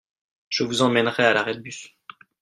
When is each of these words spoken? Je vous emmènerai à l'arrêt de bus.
Je 0.49 0.63
vous 0.63 0.81
emmènerai 0.81 1.25
à 1.25 1.33
l'arrêt 1.35 1.53
de 1.53 1.59
bus. 1.59 1.95